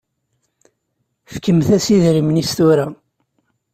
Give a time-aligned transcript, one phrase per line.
[1.33, 2.87] Fkemt-as idrimen-is tura.